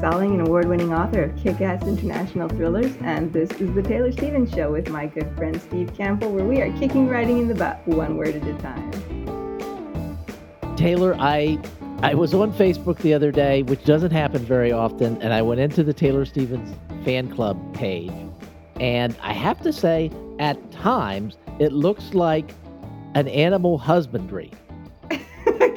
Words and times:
Best-selling 0.00 0.32
and 0.32 0.46
award-winning 0.46 0.94
author 0.94 1.24
of 1.24 1.36
kick-ass 1.36 1.86
international 1.86 2.48
thrillers, 2.48 2.90
and 3.02 3.30
this 3.34 3.50
is 3.60 3.72
the 3.74 3.82
Taylor 3.82 4.10
Stevens 4.10 4.50
Show 4.50 4.72
with 4.72 4.88
my 4.88 5.06
good 5.06 5.30
friend 5.36 5.60
Steve 5.60 5.92
Campbell, 5.94 6.32
where 6.32 6.44
we 6.44 6.62
are 6.62 6.72
kicking 6.78 7.06
writing 7.06 7.38
in 7.38 7.48
the 7.48 7.54
butt 7.54 7.86
one 7.86 8.16
word 8.16 8.34
at 8.34 8.46
a 8.46 8.54
time. 8.62 8.90
Taylor, 10.76 11.14
I 11.18 11.58
I 12.02 12.14
was 12.14 12.32
on 12.32 12.50
Facebook 12.54 12.96
the 12.98 13.12
other 13.12 13.30
day, 13.30 13.62
which 13.64 13.84
doesn't 13.84 14.10
happen 14.10 14.42
very 14.42 14.72
often, 14.72 15.20
and 15.20 15.34
I 15.34 15.42
went 15.42 15.60
into 15.60 15.84
the 15.84 15.92
Taylor 15.92 16.24
Stevens 16.24 16.74
fan 17.04 17.28
club 17.28 17.58
page, 17.74 18.10
and 18.76 19.14
I 19.20 19.34
have 19.34 19.60
to 19.62 19.72
say, 19.72 20.10
at 20.38 20.72
times, 20.72 21.36
it 21.58 21.72
looks 21.72 22.14
like 22.14 22.54
an 23.14 23.28
animal 23.28 23.76
husbandry 23.76 24.50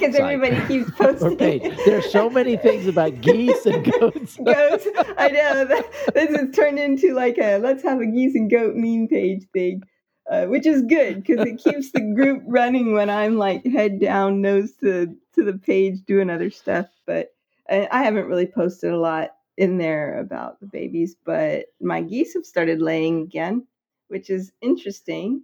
Because 0.03 0.19
everybody 0.19 0.67
keeps 0.67 0.91
posting. 0.97 1.37
page. 1.37 1.77
There's 1.85 2.11
so 2.11 2.29
many 2.29 2.57
things 2.57 2.87
about 2.87 3.21
geese 3.21 3.65
and 3.65 3.83
goats. 3.85 4.37
goats. 4.37 4.87
I 5.17 5.29
know 5.29 5.65
that 5.65 6.13
this 6.13 6.35
has 6.35 6.55
turned 6.55 6.79
into 6.79 7.13
like 7.13 7.37
a 7.37 7.57
let's 7.57 7.83
have 7.83 7.99
a 8.01 8.05
geese 8.05 8.35
and 8.35 8.49
goat 8.49 8.75
meme 8.75 9.07
page 9.07 9.45
thing, 9.53 9.83
uh, 10.29 10.45
which 10.45 10.65
is 10.65 10.81
good 10.83 11.23
because 11.23 11.45
it 11.47 11.63
keeps 11.63 11.91
the 11.91 12.01
group 12.15 12.43
running 12.45 12.93
when 12.93 13.09
I'm 13.09 13.37
like 13.37 13.65
head 13.65 13.99
down, 13.99 14.41
nose 14.41 14.73
to 14.81 15.15
to 15.35 15.43
the 15.43 15.57
page 15.57 16.03
doing 16.05 16.29
other 16.29 16.49
stuff. 16.49 16.87
But 17.05 17.29
I, 17.69 17.87
I 17.91 18.03
haven't 18.03 18.27
really 18.27 18.47
posted 18.47 18.91
a 18.91 18.99
lot 18.99 19.29
in 19.57 19.77
there 19.77 20.19
about 20.19 20.59
the 20.59 20.65
babies, 20.65 21.15
but 21.25 21.65
my 21.79 22.01
geese 22.01 22.33
have 22.33 22.45
started 22.45 22.81
laying 22.81 23.21
again, 23.21 23.67
which 24.07 24.29
is 24.29 24.51
interesting 24.61 25.43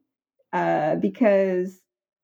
uh, 0.51 0.95
because 0.95 1.79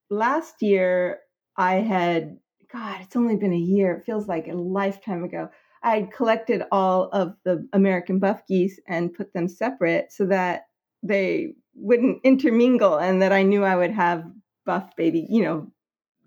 last 0.09 0.61
year 0.61 1.20
I 1.58 1.75
had 1.75 2.38
God, 2.72 3.02
it's 3.02 3.16
only 3.16 3.36
been 3.36 3.53
a 3.53 3.58
year. 3.58 3.94
It 3.94 4.06
feels 4.06 4.28
like 4.28 4.48
a 4.48 4.53
lifetime 4.53 5.23
ago. 5.23 5.50
I 5.84 5.98
had 5.98 6.11
collected 6.11 6.64
all 6.72 7.09
of 7.14 7.36
the 7.45 7.67
American 7.73 8.20
buff 8.20 8.42
geese 8.48 8.80
and 8.88 9.14
put 9.14 9.34
them 9.34 9.48
separate 9.48 10.11
so 10.11 10.26
that 10.26 10.64
they 11.03 11.53
wouldn't 11.76 12.22
intermingle 12.23 12.98
and 12.98 13.22
that 13.22 13.31
I 13.31 13.44
knew 13.44 13.64
I 13.64 13.76
would 13.76 13.92
have 13.92 14.26
buff 14.66 14.95
baby, 14.95 15.28
you 15.30 15.44
know, 15.44 15.72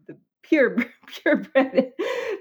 the 0.07 0.17
pure 0.43 0.77
purebred 1.07 1.93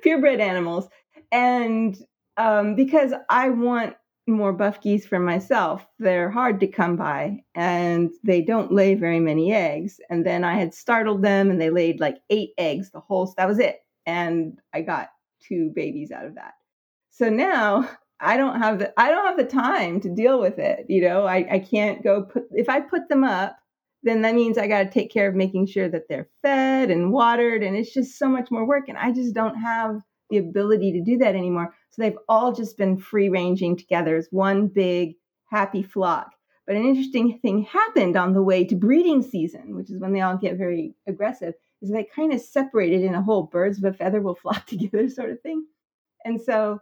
purebred 0.03 0.39
animals. 0.39 0.87
And 1.31 1.97
um, 2.37 2.75
because 2.75 3.13
I 3.29 3.49
want 3.49 3.95
more 4.27 4.53
buff 4.53 4.81
geese 4.81 5.05
for 5.05 5.19
myself, 5.19 5.85
they're 5.99 6.29
hard 6.29 6.59
to 6.59 6.67
come 6.67 6.95
by 6.95 7.43
and 7.55 8.11
they 8.23 8.41
don't 8.41 8.71
lay 8.71 8.95
very 8.95 9.19
many 9.19 9.53
eggs. 9.53 9.99
And 10.09 10.25
then 10.25 10.43
I 10.43 10.55
had 10.55 10.73
startled 10.73 11.23
them 11.23 11.49
and 11.49 11.59
they 11.61 11.69
laid 11.69 11.99
like 11.99 12.17
eight 12.29 12.51
eggs, 12.57 12.91
the 12.91 12.99
whole 12.99 13.33
that 13.37 13.47
was 13.47 13.59
it. 13.59 13.79
And 14.05 14.59
I 14.73 14.81
got 14.81 15.09
two 15.41 15.71
babies 15.75 16.11
out 16.11 16.25
of 16.25 16.35
that. 16.35 16.53
So 17.09 17.29
now 17.29 17.89
I 18.19 18.37
don't 18.37 18.59
have 18.59 18.79
the 18.79 18.93
I 18.99 19.09
don't 19.09 19.25
have 19.25 19.37
the 19.37 19.45
time 19.45 19.99
to 20.01 20.09
deal 20.09 20.39
with 20.39 20.59
it. 20.59 20.85
You 20.89 21.01
know, 21.01 21.25
I, 21.25 21.47
I 21.51 21.59
can't 21.59 22.03
go 22.03 22.23
put 22.23 22.43
if 22.51 22.69
I 22.69 22.79
put 22.79 23.09
them 23.09 23.23
up, 23.23 23.57
then 24.03 24.21
that 24.21 24.35
means 24.35 24.57
I 24.57 24.67
got 24.67 24.83
to 24.83 24.89
take 24.89 25.11
care 25.11 25.27
of 25.27 25.35
making 25.35 25.67
sure 25.67 25.89
that 25.89 26.03
they're 26.09 26.29
fed 26.41 26.91
and 26.91 27.11
watered, 27.11 27.63
and 27.63 27.75
it's 27.75 27.93
just 27.93 28.17
so 28.17 28.27
much 28.27 28.49
more 28.51 28.65
work. 28.65 28.89
And 28.89 28.97
I 28.97 29.11
just 29.11 29.33
don't 29.33 29.55
have 29.55 30.01
the 30.29 30.37
ability 30.37 30.91
to 30.93 31.01
do 31.01 31.17
that 31.17 31.35
anymore. 31.35 31.73
So 31.89 32.01
they've 32.01 32.17
all 32.27 32.53
just 32.53 32.77
been 32.77 32.97
free 32.97 33.29
ranging 33.29 33.77
together 33.77 34.17
as 34.17 34.27
one 34.31 34.67
big 34.67 35.15
happy 35.49 35.83
flock. 35.83 36.31
But 36.65 36.75
an 36.75 36.85
interesting 36.85 37.39
thing 37.39 37.63
happened 37.63 38.17
on 38.17 38.33
the 38.33 38.43
way 38.43 38.65
to 38.65 38.75
breeding 38.75 39.21
season, 39.21 39.75
which 39.75 39.89
is 39.89 40.01
when 40.01 40.11
they 40.11 40.21
all 40.21 40.37
get 40.37 40.57
very 40.57 40.95
aggressive, 41.07 41.53
is 41.81 41.89
they 41.89 42.03
kind 42.03 42.33
of 42.33 42.41
separated 42.41 43.03
in 43.03 43.15
a 43.15 43.21
whole 43.21 43.43
birds 43.43 43.77
of 43.77 43.85
a 43.85 43.93
feather 43.93 44.21
will 44.21 44.35
flock 44.35 44.65
together 44.67 45.09
sort 45.09 45.29
of 45.29 45.41
thing. 45.41 45.65
And 46.25 46.41
so 46.41 46.79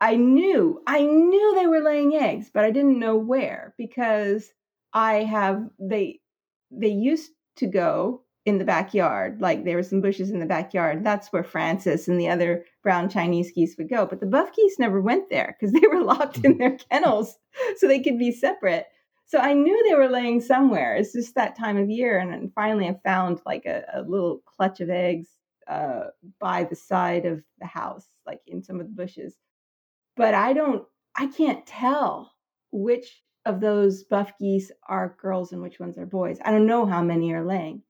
I 0.00 0.14
knew, 0.16 0.80
I 0.86 1.04
knew 1.04 1.54
they 1.54 1.66
were 1.66 1.80
laying 1.80 2.14
eggs, 2.14 2.50
but 2.52 2.64
I 2.64 2.70
didn't 2.70 3.00
know 3.00 3.16
where 3.16 3.74
because 3.76 4.52
I 4.92 5.24
have 5.24 5.68
they 5.78 6.20
they 6.70 6.88
used 6.88 7.30
to 7.56 7.66
go 7.66 8.22
in 8.48 8.58
the 8.58 8.64
backyard, 8.64 9.42
like 9.42 9.64
there 9.64 9.76
were 9.76 9.82
some 9.82 10.00
bushes 10.00 10.30
in 10.30 10.40
the 10.40 10.46
backyard. 10.46 11.04
That's 11.04 11.32
where 11.32 11.44
Francis 11.44 12.08
and 12.08 12.18
the 12.18 12.30
other 12.30 12.64
brown 12.82 13.10
Chinese 13.10 13.52
geese 13.52 13.76
would 13.76 13.90
go. 13.90 14.06
But 14.06 14.20
the 14.20 14.26
buff 14.26 14.54
geese 14.54 14.78
never 14.78 15.02
went 15.02 15.28
there 15.28 15.54
because 15.58 15.72
they 15.72 15.86
were 15.86 16.02
locked 16.02 16.38
in 16.38 16.56
their 16.56 16.76
kennels 16.90 17.36
so 17.76 17.86
they 17.86 18.00
could 18.00 18.18
be 18.18 18.32
separate. 18.32 18.86
So 19.26 19.38
I 19.38 19.52
knew 19.52 19.84
they 19.84 19.94
were 19.94 20.08
laying 20.08 20.40
somewhere. 20.40 20.96
It's 20.96 21.12
just 21.12 21.34
that 21.34 21.58
time 21.58 21.76
of 21.76 21.90
year. 21.90 22.18
And 22.18 22.50
finally 22.54 22.88
I 22.88 22.98
found 23.04 23.42
like 23.44 23.66
a, 23.66 23.84
a 23.92 24.00
little 24.02 24.40
clutch 24.46 24.80
of 24.80 24.88
eggs 24.88 25.28
uh, 25.68 26.04
by 26.40 26.64
the 26.64 26.76
side 26.76 27.26
of 27.26 27.42
the 27.60 27.66
house, 27.66 28.06
like 28.26 28.40
in 28.46 28.62
some 28.62 28.80
of 28.80 28.86
the 28.86 28.94
bushes. 28.94 29.36
But 30.16 30.32
I 30.32 30.54
don't, 30.54 30.84
I 31.18 31.26
can't 31.26 31.66
tell 31.66 32.32
which 32.72 33.22
of 33.44 33.60
those 33.60 34.04
buff 34.04 34.32
geese 34.38 34.72
are 34.88 35.16
girls 35.20 35.52
and 35.52 35.60
which 35.60 35.78
ones 35.78 35.98
are 35.98 36.06
boys. 36.06 36.38
I 36.42 36.50
don't 36.50 36.66
know 36.66 36.86
how 36.86 37.02
many 37.02 37.32
are 37.34 37.44
laying. 37.44 37.82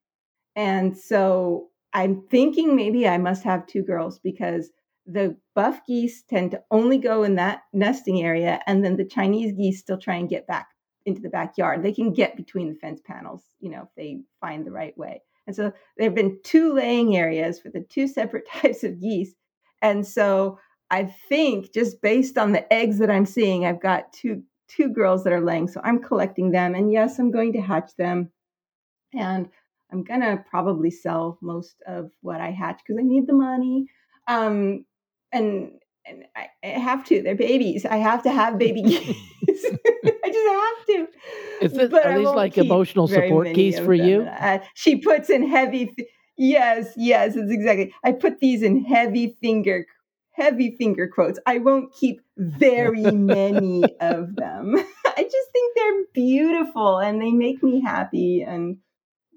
And 0.58 0.98
so 0.98 1.68
I'm 1.92 2.26
thinking 2.32 2.74
maybe 2.74 3.06
I 3.06 3.16
must 3.16 3.44
have 3.44 3.68
two 3.68 3.84
girls 3.84 4.18
because 4.18 4.70
the 5.06 5.36
buff 5.54 5.80
geese 5.86 6.24
tend 6.28 6.50
to 6.50 6.62
only 6.72 6.98
go 6.98 7.22
in 7.22 7.36
that 7.36 7.62
nesting 7.72 8.24
area, 8.24 8.60
and 8.66 8.84
then 8.84 8.96
the 8.96 9.04
Chinese 9.04 9.52
geese 9.52 9.78
still 9.78 9.98
try 9.98 10.16
and 10.16 10.28
get 10.28 10.48
back 10.48 10.66
into 11.06 11.22
the 11.22 11.28
backyard. 11.28 11.84
They 11.84 11.92
can 11.92 12.12
get 12.12 12.36
between 12.36 12.68
the 12.68 12.74
fence 12.74 13.00
panels, 13.06 13.44
you 13.60 13.70
know, 13.70 13.82
if 13.82 13.88
they 13.96 14.22
find 14.40 14.66
the 14.66 14.72
right 14.72 14.98
way. 14.98 15.22
And 15.46 15.54
so 15.54 15.72
there 15.96 16.08
have 16.08 16.16
been 16.16 16.40
two 16.42 16.74
laying 16.74 17.16
areas 17.16 17.60
for 17.60 17.70
the 17.70 17.86
two 17.88 18.08
separate 18.08 18.48
types 18.52 18.82
of 18.82 19.00
geese. 19.00 19.36
And 19.80 20.04
so 20.04 20.58
I 20.90 21.04
think 21.04 21.72
just 21.72 22.02
based 22.02 22.36
on 22.36 22.50
the 22.50 22.70
eggs 22.72 22.98
that 22.98 23.12
I'm 23.12 23.26
seeing, 23.26 23.64
I've 23.64 23.80
got 23.80 24.12
two 24.12 24.42
two 24.66 24.88
girls 24.88 25.22
that 25.22 25.32
are 25.32 25.40
laying. 25.40 25.68
So 25.68 25.80
I'm 25.84 26.02
collecting 26.02 26.50
them. 26.50 26.74
And 26.74 26.90
yes, 26.90 27.20
I'm 27.20 27.30
going 27.30 27.52
to 27.52 27.60
hatch 27.60 27.92
them. 27.96 28.32
And 29.14 29.48
I'm 29.90 30.04
gonna 30.04 30.44
probably 30.48 30.90
sell 30.90 31.38
most 31.40 31.76
of 31.86 32.10
what 32.20 32.40
I 32.40 32.50
hatch 32.50 32.80
because 32.86 33.00
I 33.00 33.04
need 33.04 33.26
the 33.26 33.32
money. 33.32 33.86
Um, 34.26 34.84
and 35.32 35.72
and 36.06 36.24
I, 36.36 36.48
I 36.64 36.68
have 36.78 37.04
to. 37.06 37.22
They're 37.22 37.34
babies. 37.34 37.84
I 37.84 37.96
have 37.96 38.22
to 38.22 38.30
have 38.30 38.58
baby 38.58 38.82
geese. 38.82 39.02
I 39.48 40.30
just 40.30 40.48
have 40.48 40.86
to. 40.86 41.06
Is 41.60 41.72
this, 41.72 41.90
But 41.90 42.04
are 42.06 42.12
I 42.12 42.18
these 42.18 42.28
like 42.28 42.56
emotional 42.58 43.08
support 43.08 43.52
keys 43.54 43.78
for 43.78 43.96
them. 43.96 44.06
you? 44.06 44.22
Uh, 44.22 44.58
she 44.74 44.96
puts 44.96 45.28
in 45.30 45.46
heavy. 45.46 45.94
F- 45.98 46.06
yes, 46.36 46.92
yes, 46.96 47.36
it's 47.36 47.50
exactly. 47.50 47.92
I 48.04 48.12
put 48.12 48.40
these 48.40 48.62
in 48.62 48.84
heavy 48.84 49.36
finger, 49.42 49.86
heavy 50.32 50.76
finger 50.78 51.08
quotes. 51.08 51.38
I 51.46 51.58
won't 51.58 51.92
keep 51.94 52.20
very 52.36 53.10
many 53.12 53.96
of 54.00 54.34
them. 54.36 54.74
I 54.76 55.22
just 55.22 55.48
think 55.52 55.76
they're 55.76 56.04
beautiful 56.14 56.98
and 56.98 57.20
they 57.20 57.32
make 57.32 57.62
me 57.62 57.80
happy, 57.82 58.42
and 58.42 58.78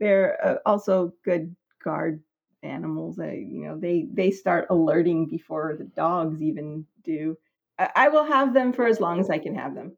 they're 0.02 0.46
uh, 0.46 0.56
also 0.66 1.14
good 1.24 1.56
guard 1.82 2.22
animals. 2.64 3.20
I, 3.20 3.34
you 3.34 3.66
know, 3.66 3.80
they 3.80 4.08
they 4.12 4.32
start 4.32 4.68
alerting 4.70 5.28
before 5.28 5.76
the 5.78 5.86
dogs 5.86 6.42
even 6.42 6.86
do. 7.04 7.38
I, 7.80 7.90
I 7.96 8.08
will 8.10 8.26
have 8.26 8.54
them 8.54 8.74
for 8.74 8.88
as 8.88 9.00
long 9.00 9.22
as 9.22 9.30
I 9.30 9.38
can 9.38 9.56
have 9.56 9.76
them. 9.76 9.96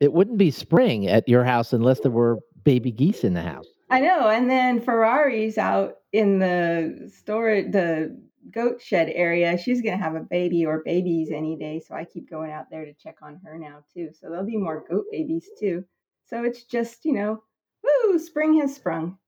It 0.00 0.12
wouldn't 0.12 0.38
be 0.38 0.50
spring 0.50 1.06
at 1.08 1.28
your 1.28 1.44
house 1.44 1.72
unless 1.72 2.00
there 2.00 2.10
were 2.10 2.38
baby 2.64 2.90
geese 2.90 3.22
in 3.22 3.34
the 3.34 3.42
house. 3.42 3.66
I 3.90 4.00
know. 4.00 4.28
And 4.28 4.48
then 4.48 4.80
Ferrari's 4.80 5.58
out 5.58 5.96
in 6.12 6.38
the 6.38 7.10
store, 7.12 7.62
the 7.62 8.16
goat 8.50 8.80
shed 8.80 9.10
area. 9.12 9.58
She's 9.58 9.82
going 9.82 9.98
to 9.98 10.02
have 10.02 10.14
a 10.14 10.20
baby 10.20 10.64
or 10.64 10.82
babies 10.84 11.30
any 11.34 11.56
day. 11.56 11.80
So 11.86 11.94
I 11.94 12.04
keep 12.04 12.30
going 12.30 12.52
out 12.52 12.70
there 12.70 12.84
to 12.84 12.92
check 12.94 13.16
on 13.22 13.40
her 13.44 13.58
now, 13.58 13.82
too. 13.92 14.10
So 14.12 14.28
there'll 14.28 14.46
be 14.46 14.56
more 14.56 14.84
goat 14.88 15.06
babies, 15.10 15.48
too. 15.58 15.84
So 16.26 16.44
it's 16.44 16.64
just, 16.64 17.04
you 17.04 17.14
know, 17.14 17.42
woo, 17.82 18.18
spring 18.18 18.60
has 18.60 18.74
sprung. 18.74 19.18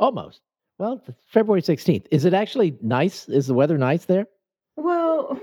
Almost. 0.00 0.40
Well, 0.78 1.02
February 1.26 1.62
16th. 1.62 2.06
Is 2.10 2.24
it 2.24 2.34
actually 2.34 2.76
nice? 2.82 3.28
Is 3.28 3.46
the 3.46 3.54
weather 3.54 3.78
nice 3.78 4.04
there? 4.06 4.26
Well, 4.76 5.40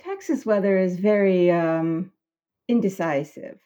Texas 0.00 0.46
weather 0.46 0.78
is 0.78 0.98
very 0.98 1.50
um, 1.50 2.10
indecisive. 2.68 3.58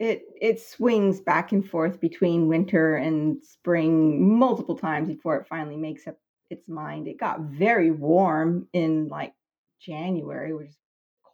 It 0.00 0.22
it 0.40 0.60
swings 0.60 1.20
back 1.20 1.52
and 1.52 1.68
forth 1.68 2.00
between 2.00 2.48
winter 2.48 2.96
and 2.96 3.38
spring 3.44 4.36
multiple 4.36 4.76
times 4.76 5.06
before 5.06 5.36
it 5.36 5.46
finally 5.46 5.76
makes 5.76 6.08
up 6.08 6.16
its 6.50 6.68
mind. 6.68 7.06
It 7.06 7.20
got 7.20 7.40
very 7.40 7.92
warm 7.92 8.66
in 8.72 9.06
like 9.08 9.34
January, 9.80 10.52
which 10.52 10.70
is 10.70 10.78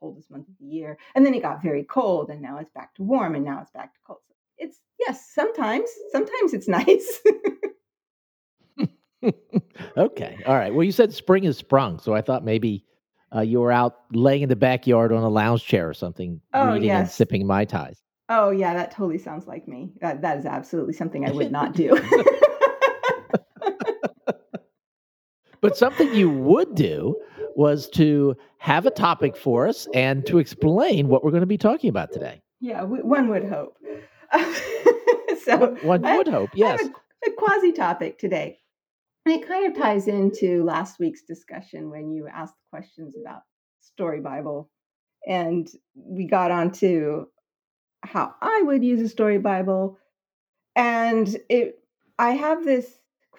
coldest 0.00 0.30
month 0.30 0.48
of 0.48 0.54
the 0.58 0.66
year. 0.66 0.98
And 1.14 1.24
then 1.24 1.34
it 1.34 1.42
got 1.42 1.62
very 1.62 1.84
cold 1.84 2.30
and 2.30 2.40
now 2.40 2.58
it's 2.58 2.70
back 2.70 2.94
to 2.94 3.02
warm 3.02 3.34
and 3.34 3.44
now 3.44 3.60
it's 3.60 3.70
back 3.70 3.94
to 3.94 4.00
cold. 4.06 4.20
So 4.28 4.34
it's 4.58 4.78
yes, 4.98 5.30
sometimes. 5.32 5.88
Sometimes 6.10 6.54
it's 6.54 6.68
nice. 6.78 7.20
okay. 9.96 10.38
All 10.46 10.54
right. 10.54 10.74
Well, 10.74 10.84
you 10.84 10.92
said 10.92 11.12
spring 11.12 11.44
has 11.44 11.58
sprung, 11.58 11.98
so 11.98 12.14
I 12.14 12.22
thought 12.22 12.44
maybe 12.44 12.84
uh, 13.34 13.42
you 13.42 13.60
were 13.60 13.72
out 13.72 14.00
laying 14.12 14.42
in 14.42 14.48
the 14.48 14.56
backyard 14.56 15.12
on 15.12 15.22
a 15.22 15.28
lounge 15.28 15.64
chair 15.64 15.88
or 15.88 15.94
something, 15.94 16.40
Oh, 16.54 16.72
reading 16.72 16.90
and 16.90 17.08
sipping 17.08 17.46
mai 17.46 17.64
tais. 17.64 17.94
Oh 18.28 18.50
yeah, 18.50 18.74
that 18.74 18.92
totally 18.92 19.18
sounds 19.18 19.46
like 19.46 19.66
me. 19.68 19.92
That 20.00 20.22
that 20.22 20.38
is 20.38 20.46
absolutely 20.46 20.94
something 20.94 21.26
I 21.26 21.32
would 21.32 21.52
not 21.52 21.74
do. 21.74 22.00
But 25.60 25.76
something 25.76 26.14
you 26.14 26.30
would 26.30 26.74
do 26.74 27.16
was 27.56 27.88
to 27.90 28.36
have 28.58 28.86
a 28.86 28.90
topic 28.90 29.36
for 29.36 29.66
us 29.66 29.86
and 29.94 30.24
to 30.26 30.38
explain 30.38 31.08
what 31.08 31.24
we're 31.24 31.30
going 31.30 31.42
to 31.42 31.46
be 31.46 31.58
talking 31.58 31.90
about 31.90 32.12
today. 32.12 32.40
yeah, 32.60 32.80
w- 32.80 33.04
one 33.04 33.28
would 33.28 33.44
hope. 33.48 33.76
so 35.44 35.76
One 35.82 36.04
I- 36.04 36.16
would 36.16 36.28
hope, 36.28 36.50
I 36.52 36.56
yes. 36.56 36.82
have 36.82 36.90
a, 37.26 37.30
a 37.30 37.34
quasi 37.34 37.72
topic 37.72 38.18
today. 38.18 38.58
And 39.26 39.34
it 39.34 39.46
kind 39.46 39.70
of 39.70 39.76
ties 39.80 40.08
into 40.08 40.64
last 40.64 40.98
week's 40.98 41.22
discussion 41.22 41.90
when 41.90 42.10
you 42.10 42.26
asked 42.26 42.54
questions 42.70 43.14
about 43.20 43.42
Story 43.80 44.20
Bible. 44.20 44.70
And 45.26 45.68
we 45.94 46.26
got 46.26 46.50
onto 46.50 47.26
how 48.02 48.34
I 48.40 48.62
would 48.64 48.82
use 48.82 49.00
a 49.02 49.08
Story 49.08 49.38
Bible. 49.38 49.98
And 50.74 51.36
it 51.50 51.78
I 52.18 52.30
have 52.32 52.64
this 52.64 52.86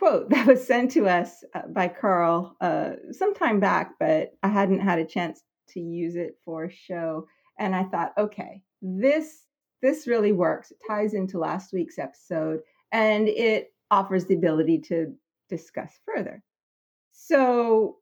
quote 0.02 0.30
that 0.32 0.48
was 0.48 0.66
sent 0.66 0.92
to 0.92 1.08
us 1.08 1.44
uh, 1.54 1.62
by 1.68 1.88
Carl 1.88 2.56
uh, 2.60 2.94
some 3.12 3.36
time 3.36 3.60
back, 3.60 3.94
but 4.00 4.32
I 4.42 4.48
hadn't 4.48 4.80
had 4.80 4.98
a 4.98 5.06
chance 5.06 5.44
to 5.70 5.80
use 5.80 6.16
it 6.16 6.38
for 6.44 6.70
show. 6.70 7.28
And 7.60 7.76
I 7.76 7.84
thought, 7.84 8.14
okay, 8.18 8.64
this 8.82 9.46
this 9.82 10.08
really 10.08 10.32
works. 10.32 10.72
It 10.72 10.78
ties 10.88 11.14
into 11.14 11.40
last 11.40 11.74
week's 11.74 11.98
episode 11.98 12.60
and 12.92 13.28
it 13.28 13.74
offers 13.90 14.26
the 14.26 14.36
ability 14.36 14.80
to 14.80 15.14
discuss 15.50 16.00
further. 16.06 16.44
So 17.12 17.98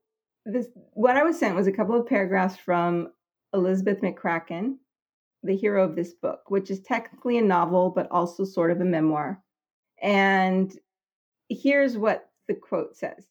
this 0.45 0.67
what 0.93 1.17
I 1.17 1.23
was 1.23 1.37
sent 1.37 1.55
was 1.55 1.67
a 1.67 1.71
couple 1.71 1.99
of 1.99 2.07
paragraphs 2.07 2.55
from 2.55 3.09
Elizabeth 3.53 3.99
McCracken, 4.01 4.75
the 5.43 5.55
hero 5.55 5.83
of 5.83 5.95
this 5.95 6.13
book, 6.13 6.43
which 6.47 6.69
is 6.71 6.79
technically 6.79 7.37
a 7.37 7.41
novel 7.41 7.89
but 7.89 8.09
also 8.09 8.45
sort 8.45 8.71
of 8.71 8.79
a 8.79 8.85
memoir. 8.85 9.41
And 10.01 10.73
here's 11.49 11.97
what 11.97 12.29
the 12.47 12.55
quote 12.55 12.95
says. 12.95 13.27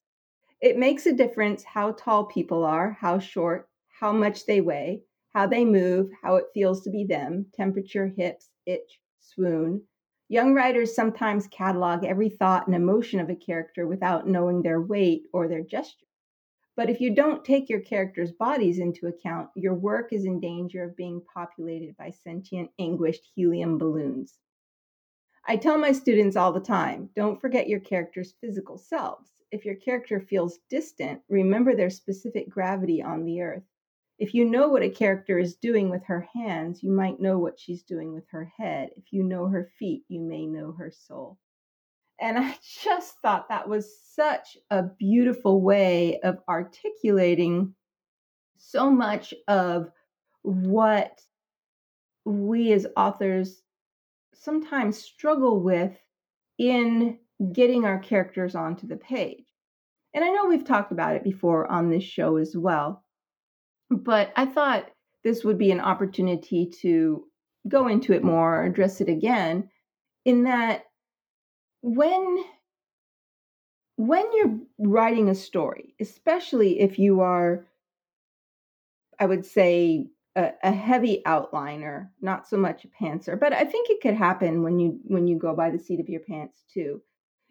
It 0.61 0.76
makes 0.76 1.06
a 1.06 1.12
difference 1.12 1.62
how 1.62 1.93
tall 1.93 2.26
people 2.26 2.65
are, 2.65 2.99
how 3.00 3.20
short, 3.20 3.69
how 4.00 4.12
much 4.12 4.44
they 4.44 4.61
weigh, 4.61 5.03
how 5.32 5.47
they 5.47 5.65
move, 5.65 6.11
how 6.23 6.37
it 6.37 6.47
feels 6.53 6.82
to 6.82 6.91
be 6.91 7.05
them, 7.05 7.47
temperature, 7.55 8.09
hips, 8.09 8.50
itch, 8.67 9.00
swoon. 9.20 9.82
Young 10.29 10.53
writers 10.53 10.94
sometimes 10.94 11.47
catalog 11.47 12.05
every 12.05 12.29
thought 12.29 12.67
and 12.67 12.75
emotion 12.75 13.20
of 13.20 13.31
a 13.31 13.37
character 13.37 13.87
without 13.87 14.29
knowing 14.29 14.62
their 14.62 14.81
weight 14.81 15.23
or 15.32 15.49
their 15.49 15.62
gesture. 15.62 16.06
But 16.76 16.91
if 16.91 17.00
you 17.00 17.15
don't 17.15 17.44
take 17.44 17.69
your 17.69 17.81
characters' 17.81 18.32
bodies 18.32 18.79
into 18.79 19.06
account, 19.06 19.50
your 19.56 19.75
work 19.75 20.12
is 20.12 20.25
in 20.25 20.38
danger 20.38 20.85
of 20.85 20.97
being 20.97 21.23
populated 21.35 21.97
by 21.97 22.11
sentient, 22.11 22.70
anguished 22.79 23.26
helium 23.35 23.79
balloons. 23.79 24.38
I 25.50 25.56
tell 25.56 25.78
my 25.78 25.92
students 25.92 26.36
all 26.36 26.52
the 26.52 26.60
time 26.60 27.08
don't 27.16 27.40
forget 27.40 27.70
your 27.70 27.80
character's 27.80 28.34
physical 28.38 28.76
selves. 28.76 29.30
If 29.50 29.64
your 29.64 29.76
character 29.76 30.20
feels 30.20 30.58
distant, 30.68 31.22
remember 31.30 31.74
their 31.74 31.88
specific 31.88 32.50
gravity 32.50 33.02
on 33.02 33.24
the 33.24 33.40
earth. 33.40 33.62
If 34.18 34.34
you 34.34 34.44
know 34.44 34.68
what 34.68 34.82
a 34.82 34.90
character 34.90 35.38
is 35.38 35.56
doing 35.56 35.88
with 35.88 36.04
her 36.04 36.28
hands, 36.34 36.82
you 36.82 36.92
might 36.92 37.18
know 37.18 37.38
what 37.38 37.58
she's 37.58 37.82
doing 37.82 38.12
with 38.12 38.24
her 38.28 38.52
head. 38.58 38.90
If 38.98 39.10
you 39.10 39.22
know 39.22 39.46
her 39.46 39.70
feet, 39.78 40.04
you 40.08 40.20
may 40.20 40.44
know 40.44 40.72
her 40.72 40.90
soul. 40.90 41.38
And 42.20 42.36
I 42.36 42.54
just 42.84 43.14
thought 43.22 43.48
that 43.48 43.66
was 43.66 43.90
such 44.14 44.58
a 44.70 44.82
beautiful 44.82 45.62
way 45.62 46.20
of 46.20 46.40
articulating 46.46 47.74
so 48.58 48.90
much 48.90 49.32
of 49.46 49.90
what 50.42 51.22
we 52.26 52.72
as 52.72 52.86
authors 52.98 53.62
sometimes 54.38 54.99
struggle 54.99 55.61
with 55.61 55.93
in 56.58 57.19
getting 57.52 57.85
our 57.85 57.99
characters 57.99 58.55
onto 58.55 58.87
the 58.87 58.96
page. 58.96 59.44
And 60.14 60.25
I 60.25 60.29
know 60.29 60.46
we've 60.46 60.64
talked 60.64 60.93
about 60.93 61.17
it 61.17 61.25
before 61.25 61.70
on 61.70 61.90
this 61.90 62.02
show 62.02 62.37
as 62.37 62.56
well, 62.56 63.05
but 63.90 64.32
I 64.37 64.46
thought 64.46 64.90
this 65.25 65.44
would 65.44 65.58
be 65.58 65.70
an 65.70 65.81
opportunity 65.81 66.70
to 66.82 67.25
go 67.69 67.88
into 67.88 68.12
it 68.12 68.25
more, 68.25 68.64
address 68.64 69.00
it 69.00 69.08
again, 69.08 69.69
in 70.25 70.44
that 70.44 70.84
when 71.82 72.44
when 73.96 74.25
you're 74.32 74.58
writing 74.79 75.29
a 75.29 75.34
story, 75.34 75.94
especially 76.00 76.79
if 76.79 77.00
you 77.00 77.20
are, 77.20 77.67
I 79.19 79.26
would 79.26 79.44
say, 79.44 80.06
a, 80.36 80.50
a 80.62 80.72
heavy 80.72 81.22
outliner, 81.26 82.08
not 82.20 82.48
so 82.48 82.56
much 82.56 82.84
a 82.84 83.04
pantser, 83.04 83.38
but 83.38 83.52
I 83.52 83.64
think 83.64 83.90
it 83.90 84.00
could 84.00 84.14
happen 84.14 84.62
when 84.62 84.78
you 84.78 85.00
when 85.04 85.26
you 85.26 85.38
go 85.38 85.54
by 85.54 85.70
the 85.70 85.78
seat 85.78 86.00
of 86.00 86.08
your 86.08 86.20
pants 86.20 86.64
too. 86.72 87.02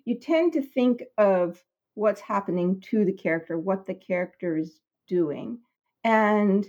You 0.05 0.19
tend 0.19 0.53
to 0.53 0.61
think 0.61 1.03
of 1.17 1.63
what's 1.95 2.21
happening 2.21 2.79
to 2.89 3.03
the 3.03 3.13
character, 3.13 3.57
what 3.57 3.85
the 3.85 3.95
character 3.95 4.57
is 4.57 4.79
doing, 5.07 5.59
and 6.03 6.65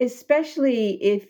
especially 0.00 1.02
if 1.02 1.26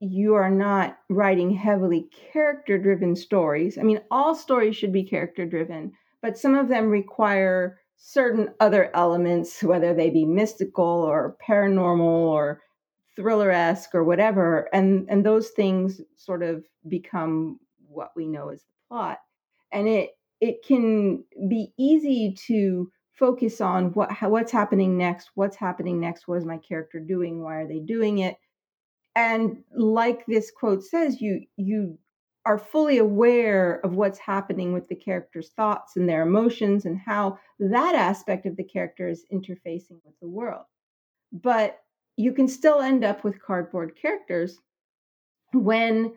you 0.00 0.34
are 0.34 0.50
not 0.50 0.98
writing 1.08 1.50
heavily 1.50 2.08
character 2.32 2.78
driven 2.78 3.16
stories. 3.16 3.78
I 3.78 3.82
mean, 3.82 4.00
all 4.10 4.34
stories 4.34 4.76
should 4.76 4.92
be 4.92 5.04
character 5.04 5.46
driven, 5.46 5.92
but 6.20 6.38
some 6.38 6.54
of 6.54 6.68
them 6.68 6.90
require 6.90 7.80
certain 7.96 8.50
other 8.60 8.90
elements, 8.94 9.62
whether 9.62 9.94
they 9.94 10.10
be 10.10 10.24
mystical 10.24 10.84
or 10.84 11.36
paranormal 11.46 12.00
or 12.00 12.60
thriller 13.16 13.50
esque 13.50 13.94
or 13.94 14.04
whatever. 14.04 14.68
And, 14.72 15.06
and 15.08 15.24
those 15.24 15.50
things 15.50 16.00
sort 16.16 16.42
of 16.42 16.64
become 16.88 17.60
what 17.88 18.10
we 18.16 18.26
know 18.26 18.50
as 18.50 18.60
the 18.60 18.88
plot. 18.88 19.18
And 19.72 19.88
it, 19.88 20.10
it 20.40 20.64
can 20.66 21.24
be 21.48 21.72
easy 21.78 22.36
to 22.46 22.90
focus 23.14 23.60
on 23.60 23.92
what 23.92 24.10
how, 24.10 24.28
what's 24.28 24.52
happening 24.52 24.98
next 24.98 25.30
what's 25.34 25.56
happening 25.56 26.00
next 26.00 26.26
what 26.26 26.38
is 26.38 26.44
my 26.44 26.58
character 26.58 26.98
doing 26.98 27.42
why 27.42 27.56
are 27.56 27.68
they 27.68 27.78
doing 27.78 28.18
it 28.18 28.36
and 29.14 29.62
like 29.74 30.26
this 30.26 30.50
quote 30.50 30.82
says 30.82 31.20
you 31.20 31.40
you 31.56 31.96
are 32.44 32.58
fully 32.58 32.98
aware 32.98 33.80
of 33.84 33.94
what's 33.94 34.18
happening 34.18 34.72
with 34.72 34.86
the 34.88 34.94
character's 34.94 35.50
thoughts 35.50 35.96
and 35.96 36.08
their 36.08 36.22
emotions 36.22 36.84
and 36.84 36.98
how 36.98 37.38
that 37.58 37.94
aspect 37.94 38.44
of 38.46 38.56
the 38.56 38.64
character 38.64 39.08
is 39.08 39.24
interfacing 39.32 40.00
with 40.04 40.18
the 40.20 40.28
world 40.28 40.64
but 41.32 41.78
you 42.16 42.32
can 42.32 42.48
still 42.48 42.80
end 42.80 43.04
up 43.04 43.24
with 43.24 43.42
cardboard 43.42 43.96
characters 44.00 44.58
when 45.52 46.12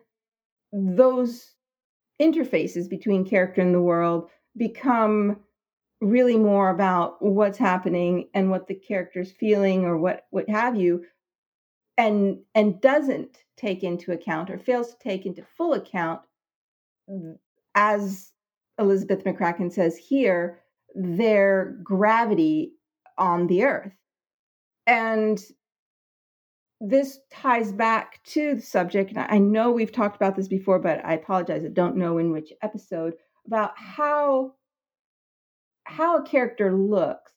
those 0.71 1.53
interfaces 2.21 2.89
between 2.89 3.25
character 3.25 3.61
and 3.61 3.73
the 3.73 3.81
world 3.81 4.29
become 4.55 5.39
really 6.01 6.37
more 6.37 6.69
about 6.69 7.21
what's 7.21 7.57
happening 7.57 8.29
and 8.33 8.49
what 8.51 8.67
the 8.67 8.75
character's 8.75 9.31
feeling 9.31 9.83
or 9.83 9.97
what 9.97 10.25
what 10.29 10.47
have 10.49 10.75
you 10.75 11.03
and 11.97 12.37
and 12.53 12.79
doesn't 12.81 13.37
take 13.55 13.83
into 13.83 14.11
account 14.11 14.49
or 14.49 14.57
fails 14.57 14.89
to 14.89 14.97
take 14.99 15.25
into 15.25 15.43
full 15.57 15.73
account 15.73 16.21
as 17.73 18.31
elizabeth 18.77 19.23
mccracken 19.23 19.71
says 19.71 19.97
here 19.97 20.59
their 20.97 21.77
gravity 21.83 22.73
on 23.17 23.47
the 23.47 23.63
earth. 23.63 23.93
And 24.85 25.39
this 26.79 27.19
ties 27.31 27.71
back 27.71 28.23
to 28.23 28.55
the 28.55 28.61
subject 28.61 29.09
and 29.09 29.19
i 29.19 29.37
know 29.37 29.71
we've 29.71 29.91
talked 29.91 30.15
about 30.15 30.35
this 30.35 30.47
before 30.47 30.77
but 30.77 31.03
i 31.03 31.13
apologize 31.13 31.63
i 31.65 31.69
don't 31.69 31.95
know 31.95 32.17
in 32.19 32.31
which 32.31 32.53
episode 32.61 33.13
about 33.47 33.71
how 33.75 34.53
how 35.85 36.17
a 36.17 36.23
character 36.23 36.75
looks 36.75 37.31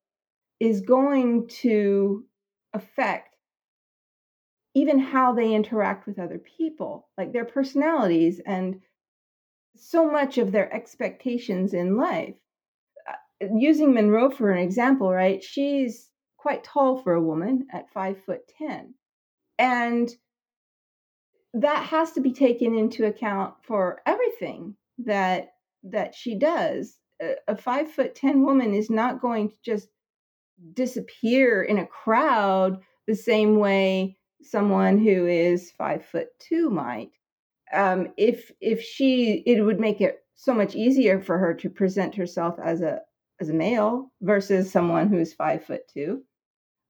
is 0.59 0.82
going 0.82 1.49
to 1.49 2.25
affect 2.75 3.30
even 4.75 4.99
how 4.99 5.32
they 5.32 5.54
interact 5.54 6.06
with 6.06 6.18
other 6.18 6.38
people, 6.38 7.09
like 7.18 7.32
their 7.32 7.44
personalities 7.44 8.40
and 8.47 8.80
so 9.76 10.09
much 10.09 10.38
of 10.38 10.52
their 10.52 10.73
expectations 10.73 11.75
in 11.75 11.97
life. 11.97 12.35
Uh, 13.09 13.47
using 13.56 13.92
Munroe 13.92 14.30
for 14.30 14.52
an 14.52 14.62
example, 14.62 15.12
right? 15.12 15.42
She's 15.42 16.11
quite 16.37 16.62
tall 16.62 17.02
for 17.02 17.14
a 17.14 17.23
woman 17.23 17.66
at 17.73 17.92
five 17.92 18.23
foot 18.25 18.40
10. 18.59 18.94
And 19.60 20.10
that 21.52 21.84
has 21.84 22.12
to 22.12 22.20
be 22.20 22.32
taken 22.32 22.74
into 22.74 23.04
account 23.04 23.54
for 23.62 24.00
everything 24.06 24.74
that 24.98 25.52
that 25.84 26.14
she 26.14 26.34
does. 26.38 26.96
A, 27.20 27.34
a 27.48 27.56
five 27.56 27.90
foot 27.90 28.14
10 28.14 28.42
woman 28.42 28.72
is 28.72 28.88
not 28.88 29.20
going 29.20 29.50
to 29.50 29.56
just 29.62 29.88
disappear 30.72 31.62
in 31.62 31.78
a 31.78 31.86
crowd 31.86 32.80
the 33.06 33.14
same 33.14 33.58
way 33.58 34.16
someone 34.42 34.98
who 34.98 35.26
is 35.26 35.70
five 35.72 36.06
foot 36.06 36.28
two 36.38 36.70
might. 36.70 37.10
Um, 37.72 38.08
if 38.16 38.50
if 38.62 38.82
she, 38.82 39.42
it 39.44 39.60
would 39.60 39.78
make 39.78 40.00
it 40.00 40.20
so 40.36 40.54
much 40.54 40.74
easier 40.74 41.20
for 41.20 41.36
her 41.36 41.52
to 41.52 41.68
present 41.68 42.14
herself 42.14 42.58
as 42.64 42.80
a 42.80 43.00
as 43.42 43.50
a 43.50 43.54
male 43.54 44.10
versus 44.22 44.72
someone 44.72 45.08
who's 45.08 45.34
five 45.34 45.64
foot 45.64 45.82
two. 45.92 46.22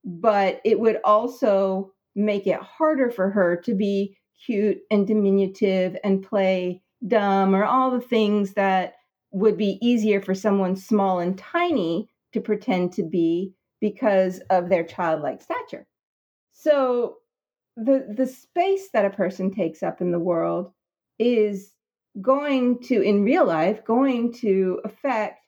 But 0.05 0.61
it 0.63 0.79
would 0.79 0.99
also 1.03 1.91
make 2.15 2.47
it 2.47 2.59
harder 2.59 3.09
for 3.09 3.29
her 3.29 3.55
to 3.55 3.73
be 3.73 4.17
cute 4.45 4.79
and 4.89 5.07
diminutive 5.07 5.95
and 6.03 6.23
play 6.23 6.81
dumb 7.07 7.55
or 7.55 7.63
all 7.63 7.91
the 7.91 8.01
things 8.01 8.53
that 8.53 8.95
would 9.31 9.57
be 9.57 9.77
easier 9.81 10.21
for 10.21 10.35
someone 10.35 10.75
small 10.75 11.19
and 11.19 11.37
tiny 11.37 12.09
to 12.33 12.41
pretend 12.41 12.91
to 12.93 13.03
be 13.03 13.53
because 13.79 14.39
of 14.49 14.69
their 14.69 14.83
childlike 14.83 15.41
stature. 15.41 15.87
So 16.53 17.17
the 17.77 18.13
the 18.15 18.27
space 18.27 18.89
that 18.93 19.05
a 19.05 19.09
person 19.09 19.51
takes 19.51 19.81
up 19.81 20.01
in 20.01 20.11
the 20.11 20.19
world 20.19 20.71
is 21.17 21.73
going 22.21 22.79
to 22.83 23.01
in 23.01 23.23
real 23.23 23.45
life 23.45 23.85
going 23.85 24.33
to 24.33 24.81
affect 24.83 25.45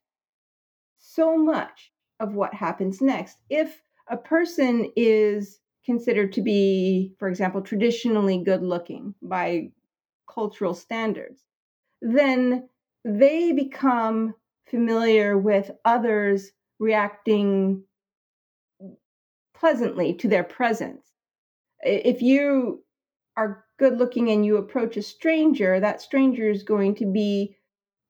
so 0.98 1.38
much 1.38 1.92
of 2.20 2.34
what 2.36 2.54
happens 2.54 3.02
next. 3.02 3.38
If 3.50 3.82
a 4.10 4.18
person 4.18 4.92
is 4.96 5.60
considered 5.86 6.34
to 6.34 6.42
be, 6.42 7.14
for 7.20 7.28
example, 7.30 7.62
traditionally 7.62 8.44
good 8.44 8.64
looking 8.64 9.16
by 9.22 9.70
cultural 10.34 10.74
standards, 10.74 11.44
then 12.02 12.70
they 13.06 13.52
become 13.52 14.34
familiar 14.70 15.38
with 15.38 15.72
others 15.86 16.52
reacting 16.80 17.84
pleasantly 19.54 20.14
to 20.16 20.28
their 20.28 20.44
presence. 20.44 21.06
If 21.82 22.22
you 22.22 22.84
are 23.38 23.66
good 23.80 23.98
looking 23.98 24.30
and 24.30 24.46
you 24.46 24.58
approach 24.58 24.98
a 24.98 25.02
stranger, 25.02 25.80
that 25.80 26.02
stranger 26.02 26.50
is 26.50 26.64
going 26.64 26.96
to 26.96 27.06
be 27.06 27.56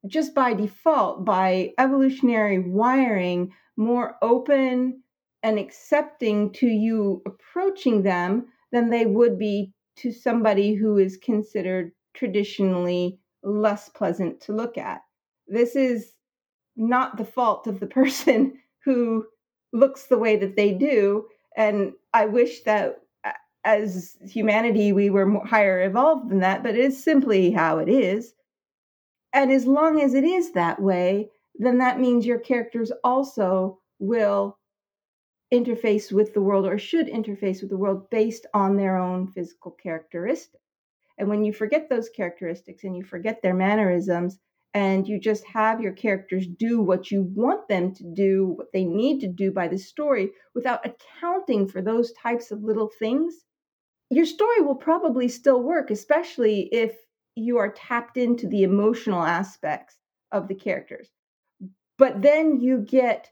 just 0.08 0.34
by 0.34 0.54
default, 0.54 1.26
by 1.26 1.74
evolutionary 1.78 2.60
wiring, 2.60 3.54
more 3.78 4.16
open 4.22 5.03
and 5.44 5.60
accepting 5.60 6.52
to 6.54 6.68
you 6.68 7.22
approaching 7.26 8.02
them 8.02 8.48
than 8.72 8.90
they 8.90 9.06
would 9.06 9.38
be 9.38 9.74
to 9.98 10.12
somebody 10.12 10.74
who 10.74 10.98
is 10.98 11.18
considered 11.18 11.92
traditionally 12.14 13.20
less 13.44 13.90
pleasant 13.90 14.40
to 14.42 14.54
look 14.54 14.78
at. 14.78 15.02
This 15.48 15.76
is 15.76 16.14
not 16.76 17.18
the 17.18 17.26
fault 17.26 17.68
of 17.68 17.80
the 17.80 17.88
person 18.02 18.58
who 18.84 19.26
looks 19.74 20.06
the 20.06 20.18
way 20.18 20.36
that 20.38 20.56
they 20.56 20.72
do. 20.72 21.26
And 21.56 21.94
I 22.14 22.26
wish 22.26 22.62
that 22.62 23.02
as 23.66 24.18
humanity 24.28 24.92
we 24.92 25.10
were 25.10 25.40
higher 25.46 25.84
evolved 25.84 26.30
than 26.30 26.40
that, 26.40 26.64
but 26.64 26.76
it 26.76 26.82
is 26.84 27.04
simply 27.04 27.52
how 27.52 27.78
it 27.78 27.90
is. 27.90 28.34
And 29.32 29.52
as 29.52 29.66
long 29.66 30.02
as 30.02 30.14
it 30.14 30.24
is 30.24 30.52
that 30.52 30.82
way, 30.82 31.30
then 31.56 31.78
that 31.80 32.00
means 32.00 32.26
your 32.26 32.40
characters 32.40 32.92
also 33.04 33.80
will 34.00 34.58
interface 35.54 36.12
with 36.12 36.34
the 36.34 36.42
world 36.42 36.66
or 36.66 36.78
should 36.78 37.08
interface 37.08 37.62
with 37.62 37.70
the 37.70 37.78
world 37.78 38.10
based 38.10 38.46
on 38.54 38.76
their 38.76 38.98
own 38.98 39.28
physical 39.28 39.72
characteristics. 39.72 40.64
And 41.18 41.30
when 41.30 41.46
you 41.46 41.54
forget 41.54 41.90
those 41.90 42.10
characteristics 42.10 42.84
and 42.84 42.98
you 42.98 43.04
forget 43.04 43.42
their 43.42 43.54
mannerisms, 43.54 44.40
and 44.74 45.08
you 45.08 45.20
just 45.20 45.46
have 45.46 45.82
your 45.82 45.92
characters 45.92 46.48
do 46.48 46.82
what 46.82 47.12
you 47.12 47.22
want 47.36 47.68
them 47.68 47.94
to 47.94 48.04
do, 48.16 48.56
what 48.58 48.72
they 48.74 48.84
need 48.84 49.20
to 49.22 49.28
do 49.28 49.52
by 49.52 49.68
the 49.68 49.78
story, 49.78 50.32
without 50.56 50.84
accounting 50.84 51.68
for 51.68 51.82
those 51.82 52.12
types 52.14 52.50
of 52.52 52.64
little 52.64 52.90
things, 52.98 53.46
your 54.10 54.26
story 54.26 54.62
will 54.62 54.76
probably 54.76 55.28
still 55.28 55.62
work, 55.62 55.92
especially 55.92 56.70
if 56.72 56.96
you 57.36 57.58
are 57.58 57.72
tapped 57.72 58.18
into 58.18 58.48
the 58.48 58.64
emotional 58.64 59.22
aspects 59.22 59.96
of 60.32 60.48
the 60.48 60.56
characters. 60.56 61.10
But 62.00 62.22
then 62.24 62.60
you 62.60 62.80
get 62.80 63.30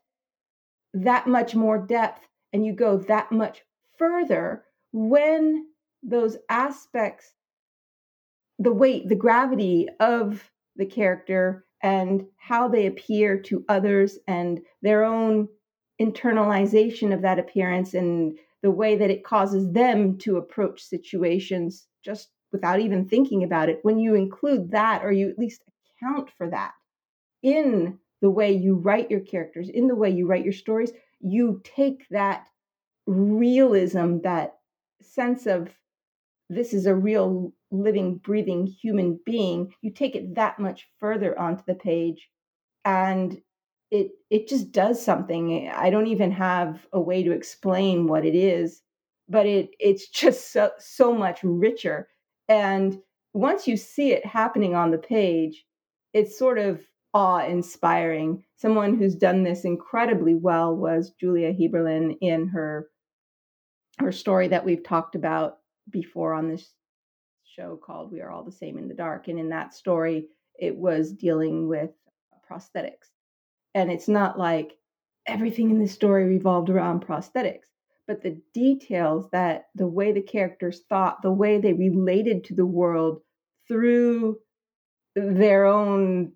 that 0.93 1.27
much 1.27 1.55
more 1.55 1.77
depth 1.77 2.27
and 2.53 2.65
you 2.65 2.73
go 2.73 2.97
that 2.97 3.31
much 3.31 3.63
further 3.97 4.63
when 4.91 5.65
those 6.03 6.37
aspects, 6.49 7.33
the 8.59 8.73
weight, 8.73 9.07
the 9.07 9.15
gravity 9.15 9.87
of 9.99 10.51
the 10.75 10.85
character 10.85 11.65
and 11.81 12.25
how 12.37 12.67
they 12.67 12.85
appear 12.85 13.39
to 13.39 13.65
others 13.69 14.17
and 14.27 14.59
their 14.81 15.03
own 15.03 15.47
internalization 16.01 17.13
of 17.13 17.21
that 17.21 17.39
appearance 17.39 17.93
and 17.93 18.37
the 18.61 18.71
way 18.71 18.95
that 18.95 19.09
it 19.09 19.23
causes 19.23 19.71
them 19.71 20.17
to 20.17 20.37
approach 20.37 20.81
situations 20.81 21.87
just 22.03 22.29
without 22.51 22.79
even 22.79 23.07
thinking 23.07 23.43
about 23.43 23.69
it. 23.69 23.79
When 23.83 23.97
you 23.97 24.15
include 24.15 24.71
that, 24.71 25.03
or 25.03 25.11
you 25.11 25.29
at 25.29 25.39
least 25.39 25.63
account 25.97 26.29
for 26.37 26.49
that 26.49 26.73
in 27.41 27.97
the 28.21 28.29
way 28.29 28.51
you 28.51 28.75
write 28.75 29.11
your 29.11 29.19
characters, 29.19 29.69
in 29.69 29.87
the 29.87 29.95
way 29.95 30.09
you 30.09 30.27
write 30.27 30.43
your 30.43 30.53
stories, 30.53 30.91
you 31.19 31.61
take 31.63 32.07
that 32.09 32.47
realism, 33.07 34.19
that 34.19 34.57
sense 35.01 35.45
of 35.47 35.69
this 36.49 36.73
is 36.73 36.85
a 36.85 36.95
real 36.95 37.53
living, 37.71 38.17
breathing 38.17 38.67
human 38.67 39.19
being, 39.25 39.73
you 39.81 39.91
take 39.91 40.15
it 40.15 40.35
that 40.35 40.59
much 40.59 40.87
further 40.99 41.37
onto 41.39 41.63
the 41.65 41.75
page 41.75 42.29
and 42.85 43.41
it 43.89 44.11
it 44.29 44.47
just 44.47 44.71
does 44.71 45.03
something. 45.03 45.69
I 45.69 45.89
don't 45.89 46.07
even 46.07 46.31
have 46.31 46.85
a 46.93 46.99
way 46.99 47.23
to 47.23 47.31
explain 47.31 48.07
what 48.07 48.25
it 48.25 48.35
is, 48.35 48.81
but 49.29 49.45
it 49.45 49.71
it's 49.79 50.07
just 50.21 50.51
so 50.51 50.71
so 50.79 51.13
much 51.13 51.39
richer. 51.43 52.07
And 52.47 52.99
once 53.33 53.67
you 53.67 53.77
see 53.77 54.11
it 54.11 54.25
happening 54.25 54.75
on 54.75 54.91
the 54.91 54.97
page, 54.97 55.65
it's 56.13 56.37
sort 56.37 56.57
of 56.57 56.81
awe-inspiring. 57.13 58.43
Someone 58.55 58.97
who's 58.97 59.15
done 59.15 59.43
this 59.43 59.65
incredibly 59.65 60.35
well 60.35 60.75
was 60.75 61.13
Julia 61.19 61.51
Heaberlin 61.51 62.17
in 62.21 62.47
her 62.49 62.87
her 63.99 64.11
story 64.11 64.47
that 64.47 64.65
we've 64.65 64.83
talked 64.83 65.15
about 65.15 65.57
before 65.89 66.33
on 66.33 66.49
this 66.49 66.73
show 67.45 67.77
called 67.83 68.11
We 68.11 68.21
Are 68.21 68.31
All 68.31 68.43
the 68.43 68.51
Same 68.51 68.77
in 68.77 68.87
the 68.87 68.95
Dark. 68.95 69.27
And 69.27 69.37
in 69.37 69.49
that 69.49 69.73
story, 69.73 70.27
it 70.59 70.75
was 70.75 71.11
dealing 71.11 71.67
with 71.67 71.91
prosthetics. 72.49 73.09
And 73.75 73.91
it's 73.91 74.07
not 74.07 74.39
like 74.39 74.73
everything 75.27 75.69
in 75.69 75.79
the 75.79 75.87
story 75.87 76.25
revolved 76.25 76.69
around 76.69 77.05
prosthetics, 77.05 77.67
but 78.07 78.23
the 78.23 78.41
details 78.53 79.29
that 79.31 79.65
the 79.75 79.87
way 79.87 80.11
the 80.11 80.21
characters 80.21 80.81
thought, 80.89 81.21
the 81.21 81.31
way 81.31 81.59
they 81.59 81.73
related 81.73 82.43
to 82.45 82.55
the 82.55 82.65
world 82.65 83.21
through 83.67 84.37
their 85.15 85.65
own 85.65 86.33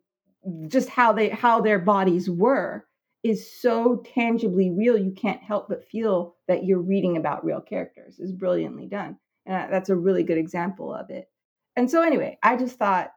just 0.68 0.90
how 0.90 1.14
they 1.14 1.30
how 1.30 1.62
their 1.62 1.80
bodies 1.80 2.30
were 2.30 2.86
is 3.24 3.52
so 3.60 4.04
tangibly 4.14 4.70
real. 4.72 4.98
You 4.98 5.12
can't 5.12 5.42
help 5.42 5.68
but 5.70 5.88
feel 5.88 6.36
that 6.48 6.64
you're 6.64 6.82
reading 6.82 7.18
about 7.18 7.44
real 7.44 7.62
characters. 7.62 8.20
Is 8.20 8.32
brilliantly 8.32 8.88
done. 8.88 9.18
And 9.46 9.72
that's 9.72 9.90
a 9.90 9.96
really 9.96 10.24
good 10.24 10.38
example 10.38 10.94
of 10.94 11.10
it. 11.10 11.28
And 11.76 11.90
so 11.90 12.02
anyway 12.02 12.38
i 12.42 12.56
just 12.56 12.78
thought 12.78 13.12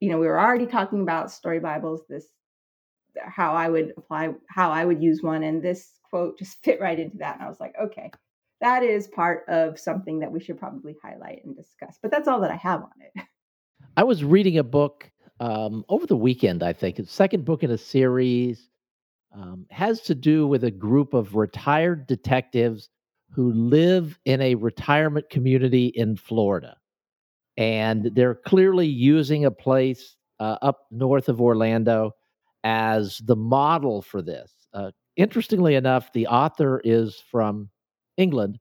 you 0.00 0.10
know 0.10 0.18
we 0.18 0.26
were 0.26 0.40
already 0.40 0.66
talking 0.66 1.02
about 1.02 1.32
story 1.32 1.58
bibles 1.58 2.02
this 2.08 2.26
how 3.26 3.54
i 3.54 3.68
would 3.68 3.92
apply 3.96 4.28
how 4.48 4.70
i 4.70 4.84
would 4.84 5.02
use 5.02 5.22
one 5.22 5.42
and 5.42 5.62
this 5.62 5.92
quote 6.08 6.38
just 6.38 6.62
fit 6.64 6.80
right 6.80 6.98
into 6.98 7.18
that. 7.18 7.36
And 7.36 7.44
i 7.44 7.48
was 7.48 7.60
like 7.60 7.74
okay 7.82 8.10
that 8.60 8.82
is 8.82 9.06
part 9.08 9.44
of 9.48 9.78
something 9.78 10.20
that 10.20 10.32
we 10.32 10.40
should 10.40 10.58
probably 10.58 10.96
highlight 11.00 11.44
and 11.44 11.54
discuss. 11.54 11.96
But 12.02 12.10
that's 12.10 12.26
all 12.26 12.40
that 12.40 12.50
i 12.50 12.56
have 12.56 12.82
on 12.82 12.90
it. 13.00 13.24
I 13.96 14.04
was 14.04 14.24
reading 14.24 14.58
a 14.58 14.64
book 14.64 15.10
um, 15.40 15.84
over 15.88 16.06
the 16.06 16.16
weekend 16.16 16.62
i 16.62 16.72
think 16.72 16.98
it's 16.98 17.12
second 17.12 17.44
book 17.44 17.62
in 17.62 17.70
a 17.70 17.78
series 17.78 18.68
um, 19.34 19.66
has 19.70 20.00
to 20.02 20.14
do 20.14 20.46
with 20.46 20.64
a 20.64 20.70
group 20.70 21.14
of 21.14 21.36
retired 21.36 22.06
detectives 22.06 22.88
who 23.30 23.52
live 23.52 24.18
in 24.24 24.40
a 24.40 24.54
retirement 24.54 25.28
community 25.30 25.86
in 25.88 26.16
Florida. 26.16 26.76
And 27.56 28.10
they're 28.14 28.34
clearly 28.34 28.86
using 28.86 29.44
a 29.44 29.50
place 29.50 30.16
uh, 30.40 30.56
up 30.62 30.86
north 30.90 31.28
of 31.28 31.40
Orlando 31.40 32.12
as 32.64 33.18
the 33.18 33.36
model 33.36 34.02
for 34.02 34.22
this. 34.22 34.52
Uh, 34.72 34.92
interestingly 35.16 35.74
enough, 35.74 36.12
the 36.12 36.26
author 36.28 36.80
is 36.84 37.22
from 37.30 37.68
England. 38.16 38.58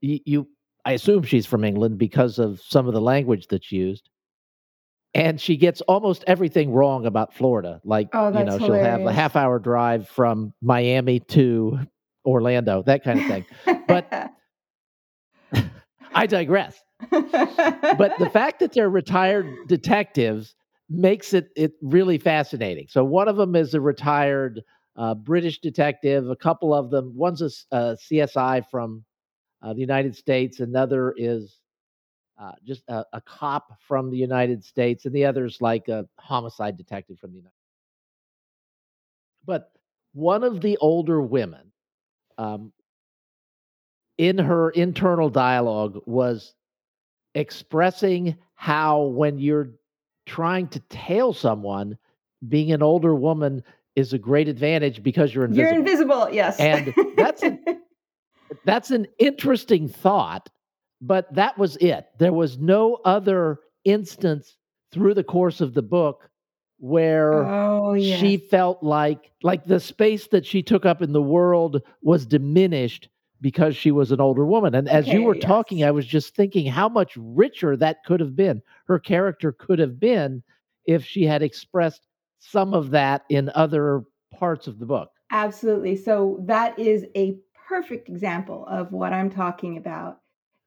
You, 0.00 0.18
you, 0.24 0.48
I 0.84 0.92
assume 0.92 1.22
she's 1.22 1.46
from 1.46 1.64
England 1.64 1.98
because 1.98 2.38
of 2.38 2.60
some 2.60 2.86
of 2.86 2.94
the 2.94 3.00
language 3.00 3.46
that's 3.48 3.72
used 3.72 4.10
and 5.14 5.40
she 5.40 5.56
gets 5.56 5.80
almost 5.82 6.24
everything 6.26 6.72
wrong 6.72 7.06
about 7.06 7.34
Florida. 7.34 7.80
Like, 7.84 8.08
oh, 8.12 8.36
you 8.36 8.44
know, 8.44 8.58
she'll 8.58 8.72
have 8.74 9.06
a 9.06 9.12
half 9.12 9.36
hour 9.36 9.58
drive 9.58 10.08
from 10.08 10.52
Miami 10.60 11.20
to 11.20 11.78
Orlando, 12.24 12.82
that 12.82 13.04
kind 13.04 13.20
of 13.20 13.26
thing. 13.26 13.46
but 13.88 14.32
I 16.14 16.26
digress. 16.26 16.78
but 17.10 18.12
the 18.18 18.30
fact 18.32 18.60
that 18.60 18.72
they're 18.72 18.90
retired 18.90 19.46
detectives 19.66 20.54
makes 20.90 21.32
it 21.34 21.48
it 21.56 21.72
really 21.82 22.18
fascinating. 22.18 22.86
So 22.88 23.04
one 23.04 23.28
of 23.28 23.36
them 23.36 23.54
is 23.54 23.74
a 23.74 23.80
retired 23.80 24.62
uh, 24.96 25.14
British 25.14 25.60
detective. 25.60 26.28
A 26.28 26.36
couple 26.36 26.74
of 26.74 26.90
them, 26.90 27.12
one's 27.14 27.40
a, 27.40 27.50
a 27.76 27.96
CSI 27.96 28.64
from 28.70 29.04
uh, 29.62 29.72
the 29.72 29.80
United 29.80 30.16
States. 30.16 30.60
Another 30.60 31.14
is 31.16 31.58
uh, 32.38 32.52
just 32.64 32.82
a, 32.88 33.04
a, 33.12 33.20
cop 33.20 33.78
from 33.80 34.10
the 34.10 34.16
United 34.16 34.64
States, 34.64 35.04
and 35.06 35.14
the 35.14 35.24
other's 35.24 35.60
like 35.60 35.88
a 35.88 36.06
homicide 36.18 36.76
detective 36.76 37.18
from 37.18 37.30
the 37.30 37.38
United. 37.38 37.50
States. 37.50 37.58
But 39.44 39.72
one 40.12 40.44
of 40.44 40.60
the 40.60 40.76
older 40.78 41.20
women, 41.20 41.72
um, 42.36 42.72
in 44.18 44.38
her 44.38 44.70
internal 44.70 45.30
dialogue, 45.30 46.00
was 46.06 46.54
expressing 47.34 48.36
how 48.54 49.02
when 49.02 49.38
you're 49.38 49.70
trying 50.26 50.68
to 50.68 50.80
tail 50.90 51.32
someone, 51.32 51.98
being 52.48 52.72
an 52.72 52.82
older 52.82 53.14
woman 53.14 53.64
is 53.96 54.12
a 54.12 54.18
great 54.18 54.48
advantage 54.48 55.02
because 55.02 55.34
you're 55.34 55.44
invisible. 55.44 55.70
You're 55.70 55.80
invisible, 55.80 56.28
yes. 56.30 56.60
And 56.60 56.94
that's 57.16 57.42
a, 57.42 57.58
that's 58.64 58.90
an 58.90 59.06
interesting 59.18 59.88
thought, 59.88 60.50
but 61.00 61.32
that 61.34 61.58
was 61.58 61.76
it. 61.76 62.06
There 62.18 62.32
was 62.32 62.58
no 62.58 62.98
other 63.04 63.60
instance 63.84 64.56
through 64.92 65.14
the 65.14 65.24
course 65.24 65.60
of 65.60 65.74
the 65.74 65.82
book 65.82 66.28
where 66.78 67.44
oh, 67.44 67.94
yes. 67.94 68.20
she 68.20 68.36
felt 68.36 68.82
like 68.82 69.32
like 69.42 69.64
the 69.64 69.80
space 69.80 70.28
that 70.28 70.46
she 70.46 70.62
took 70.62 70.86
up 70.86 71.02
in 71.02 71.12
the 71.12 71.22
world 71.22 71.82
was 72.02 72.24
diminished 72.26 73.08
because 73.40 73.76
she 73.76 73.90
was 73.90 74.10
an 74.10 74.20
older 74.20 74.44
woman. 74.44 74.74
And 74.74 74.88
as 74.88 75.06
you 75.06 75.22
were 75.22 75.36
yes. 75.36 75.44
talking, 75.44 75.84
I 75.84 75.90
was 75.90 76.06
just 76.06 76.34
thinking 76.34 76.66
how 76.66 76.88
much 76.88 77.12
richer 77.16 77.76
that 77.76 78.04
could 78.04 78.20
have 78.20 78.34
been. 78.34 78.62
Her 78.86 78.98
character 78.98 79.52
could 79.52 79.78
have 79.78 80.00
been 80.00 80.42
if 80.86 81.04
she 81.04 81.24
had 81.24 81.42
expressed 81.42 82.02
some 82.40 82.74
of 82.74 82.90
that 82.90 83.24
in 83.28 83.50
other 83.54 84.02
parts 84.32 84.66
of 84.66 84.78
the 84.78 84.86
book. 84.86 85.10
Absolutely. 85.30 85.96
So 85.96 86.38
that 86.46 86.78
is 86.78 87.04
a 87.14 87.36
perfect 87.68 88.08
example 88.08 88.64
of 88.66 88.92
what 88.92 89.12
I'm 89.12 89.30
talking 89.30 89.76
about. 89.76 90.20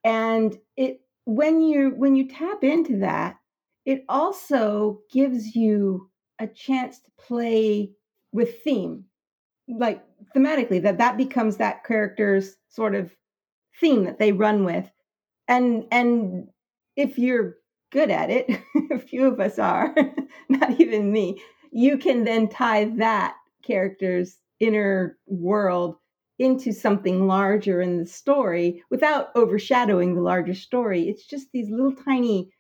And 0.03 0.57
it 0.75 1.01
when 1.25 1.61
you 1.61 1.91
when 1.95 2.15
you 2.15 2.27
tap 2.27 2.63
into 2.63 2.97
that, 2.99 3.37
it 3.85 4.03
also 4.09 4.99
gives 5.11 5.55
you 5.55 6.09
a 6.39 6.47
chance 6.47 6.99
to 6.99 7.11
play 7.17 7.91
with 8.31 8.61
theme. 8.63 9.05
Like 9.67 10.03
thematically 10.35 10.81
that 10.83 10.97
that 10.97 11.17
becomes 11.17 11.57
that 11.57 11.83
character's 11.83 12.55
sort 12.69 12.95
of 12.95 13.15
theme 13.79 14.05
that 14.05 14.19
they 14.19 14.31
run 14.31 14.65
with. 14.65 14.89
And 15.47 15.85
and 15.91 16.47
if 16.95 17.17
you're 17.17 17.55
good 17.91 18.09
at 18.09 18.29
it, 18.29 18.49
a 18.91 18.99
few 18.99 19.27
of 19.27 19.39
us 19.39 19.59
are, 19.59 19.93
not 20.49 20.79
even 20.79 21.11
me, 21.11 21.41
you 21.71 21.97
can 21.97 22.23
then 22.23 22.49
tie 22.49 22.85
that 22.97 23.35
character's 23.63 24.37
inner 24.59 25.17
world 25.27 25.95
into 26.39 26.71
something 26.73 27.27
larger 27.27 27.81
in 27.81 27.97
the 27.97 28.05
story 28.05 28.83
without 28.89 29.29
overshadowing 29.35 30.15
the 30.15 30.21
larger 30.21 30.53
story. 30.53 31.07
It's 31.07 31.25
just 31.25 31.47
these 31.51 31.69
little 31.69 31.93
tiny 31.93 32.51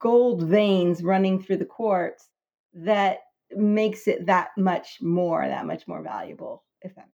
gold 0.00 0.42
veins 0.42 1.02
running 1.02 1.42
through 1.42 1.58
the 1.58 1.64
quartz 1.64 2.28
that 2.74 3.18
makes 3.54 4.08
it 4.08 4.26
that 4.26 4.50
much 4.56 4.98
more, 5.00 5.46
that 5.46 5.66
much 5.66 5.86
more 5.86 6.02
valuable, 6.02 6.64
if 6.80 6.94
that 6.96 7.08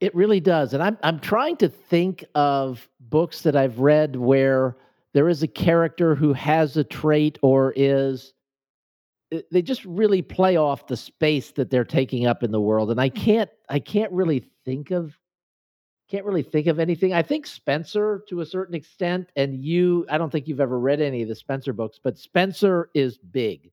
it 0.00 0.14
really 0.14 0.40
does. 0.40 0.74
And 0.74 0.82
I'm 0.82 0.98
I'm 1.02 1.20
trying 1.20 1.56
to 1.58 1.68
think 1.68 2.24
of 2.34 2.88
books 3.00 3.42
that 3.42 3.56
I've 3.56 3.78
read 3.78 4.16
where 4.16 4.76
there 5.14 5.28
is 5.28 5.42
a 5.42 5.48
character 5.48 6.14
who 6.14 6.32
has 6.34 6.76
a 6.76 6.84
trait 6.84 7.38
or 7.42 7.72
is 7.76 8.34
they 9.50 9.62
just 9.62 9.84
really 9.84 10.22
play 10.22 10.56
off 10.56 10.86
the 10.86 10.96
space 10.96 11.52
that 11.52 11.70
they're 11.70 11.84
taking 11.84 12.26
up 12.26 12.42
in 12.42 12.50
the 12.52 12.60
world 12.60 12.90
and 12.90 13.00
i 13.00 13.10
mm. 13.10 13.14
can't 13.14 13.50
i 13.68 13.78
can't 13.78 14.12
really 14.12 14.44
think 14.64 14.90
of 14.90 15.18
can't 16.08 16.24
really 16.24 16.42
think 16.42 16.66
of 16.66 16.78
anything 16.78 17.12
i 17.12 17.22
think 17.22 17.46
spenser 17.46 18.20
to 18.28 18.40
a 18.40 18.46
certain 18.46 18.74
extent 18.74 19.30
and 19.36 19.62
you 19.62 20.06
i 20.08 20.18
don't 20.18 20.30
think 20.30 20.46
you've 20.46 20.60
ever 20.60 20.78
read 20.78 21.00
any 21.00 21.22
of 21.22 21.28
the 21.28 21.34
spenser 21.34 21.74
books 21.74 21.98
but 22.02 22.16
spenser 22.16 22.86
is 22.94 23.18
big 23.18 23.70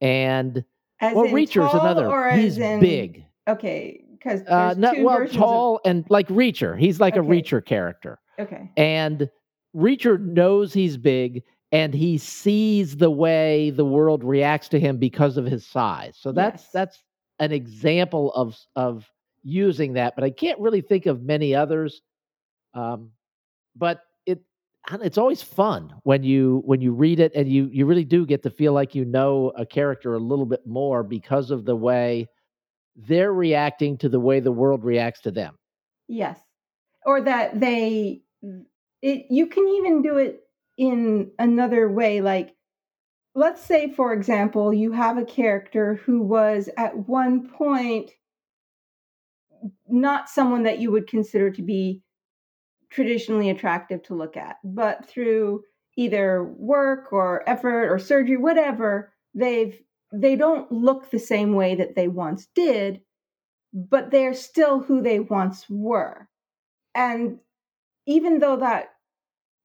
and 0.00 0.64
as 1.00 1.14
well 1.14 1.30
reacher's 1.32 1.72
another 1.72 2.30
he's 2.32 2.58
in, 2.58 2.78
big 2.78 3.24
okay 3.48 4.04
because 4.12 4.42
uh 4.46 4.74
not 4.78 4.96
well 5.00 5.26
tall 5.28 5.76
of... 5.76 5.80
and 5.84 6.04
like 6.08 6.28
reacher 6.28 6.78
he's 6.78 7.00
like 7.00 7.16
okay. 7.16 7.26
a 7.26 7.28
reacher 7.28 7.64
character 7.64 8.20
okay 8.38 8.70
and 8.76 9.28
reacher 9.74 10.20
knows 10.20 10.72
he's 10.72 10.96
big 10.96 11.42
and 11.72 11.94
he 11.94 12.18
sees 12.18 12.98
the 12.98 13.10
way 13.10 13.70
the 13.70 13.84
world 13.84 14.22
reacts 14.22 14.68
to 14.68 14.78
him 14.78 14.98
because 14.98 15.38
of 15.38 15.46
his 15.46 15.66
size. 15.66 16.16
So 16.20 16.30
that's 16.30 16.64
yes. 16.64 16.70
that's 16.72 17.02
an 17.38 17.50
example 17.50 18.32
of 18.34 18.56
of 18.76 19.10
using 19.42 19.94
that, 19.94 20.14
but 20.14 20.22
I 20.22 20.30
can't 20.30 20.60
really 20.60 20.82
think 20.82 21.06
of 21.06 21.22
many 21.22 21.54
others. 21.54 22.02
Um, 22.74 23.10
but 23.74 24.02
it 24.26 24.40
it's 25.00 25.18
always 25.18 25.42
fun 25.42 25.94
when 26.04 26.22
you 26.22 26.62
when 26.66 26.82
you 26.82 26.92
read 26.92 27.20
it 27.20 27.32
and 27.34 27.48
you 27.48 27.68
you 27.72 27.86
really 27.86 28.04
do 28.04 28.26
get 28.26 28.42
to 28.42 28.50
feel 28.50 28.74
like 28.74 28.94
you 28.94 29.06
know 29.06 29.52
a 29.56 29.64
character 29.64 30.14
a 30.14 30.18
little 30.18 30.46
bit 30.46 30.66
more 30.66 31.02
because 31.02 31.50
of 31.50 31.64
the 31.64 31.76
way 31.76 32.28
they're 32.94 33.32
reacting 33.32 33.96
to 33.96 34.08
the 34.10 34.20
way 34.20 34.40
the 34.40 34.52
world 34.52 34.84
reacts 34.84 35.22
to 35.22 35.30
them. 35.30 35.56
Yes. 36.06 36.38
Or 37.06 37.22
that 37.22 37.58
they 37.58 38.22
it 39.00 39.26
you 39.30 39.46
can 39.46 39.66
even 39.68 40.02
do 40.02 40.18
it 40.18 40.41
in 40.76 41.30
another 41.38 41.90
way 41.90 42.20
like 42.20 42.54
let's 43.34 43.62
say 43.62 43.92
for 43.92 44.12
example 44.12 44.72
you 44.72 44.92
have 44.92 45.18
a 45.18 45.24
character 45.24 46.00
who 46.06 46.22
was 46.22 46.68
at 46.76 47.08
one 47.08 47.48
point 47.48 48.10
not 49.88 50.28
someone 50.28 50.64
that 50.64 50.78
you 50.78 50.90
would 50.90 51.06
consider 51.06 51.50
to 51.50 51.62
be 51.62 52.02
traditionally 52.90 53.50
attractive 53.50 54.02
to 54.02 54.14
look 54.14 54.36
at 54.36 54.56
but 54.64 55.06
through 55.06 55.62
either 55.96 56.44
work 56.44 57.12
or 57.12 57.48
effort 57.48 57.92
or 57.92 57.98
surgery 57.98 58.36
whatever 58.36 59.12
they've 59.34 59.80
they 60.14 60.36
don't 60.36 60.70
look 60.70 61.10
the 61.10 61.18
same 61.18 61.54
way 61.54 61.74
that 61.74 61.94
they 61.94 62.08
once 62.08 62.48
did 62.54 63.00
but 63.72 64.10
they're 64.10 64.34
still 64.34 64.80
who 64.80 65.02
they 65.02 65.20
once 65.20 65.66
were. 65.68 66.28
And 66.94 67.38
even 68.06 68.38
though 68.38 68.56
that 68.56 68.90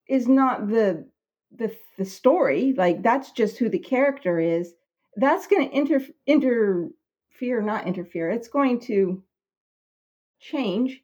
is 0.07 0.27
not 0.27 0.67
the 0.67 1.05
the 1.55 1.75
the 1.97 2.05
story 2.05 2.73
like 2.77 3.01
that's 3.01 3.31
just 3.31 3.57
who 3.57 3.69
the 3.69 3.79
character 3.79 4.39
is 4.39 4.73
that's 5.15 5.47
going 5.47 5.69
to 5.69 5.75
inter 5.75 6.05
interfere 6.25 7.61
not 7.61 7.87
interfere 7.87 8.29
it's 8.29 8.47
going 8.47 8.79
to 8.79 9.23
change 10.39 11.01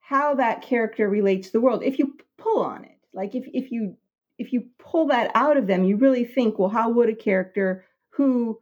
how 0.00 0.34
that 0.34 0.62
character 0.62 1.08
relates 1.08 1.46
to 1.46 1.52
the 1.52 1.60
world 1.60 1.82
if 1.82 1.98
you 1.98 2.16
pull 2.38 2.62
on 2.62 2.84
it 2.84 2.98
like 3.12 3.34
if 3.34 3.46
if 3.52 3.70
you 3.70 3.96
if 4.38 4.52
you 4.52 4.64
pull 4.78 5.06
that 5.06 5.30
out 5.34 5.56
of 5.56 5.66
them 5.66 5.84
you 5.84 5.96
really 5.96 6.24
think 6.24 6.58
well 6.58 6.68
how 6.68 6.90
would 6.90 7.08
a 7.08 7.14
character 7.14 7.84
who 8.10 8.58